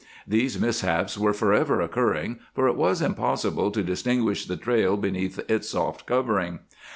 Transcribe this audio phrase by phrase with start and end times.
[0.27, 5.69] These mishaps were forever occurring, for it was impossible to distinguish the trail beneath its
[5.69, 6.61] soft covering.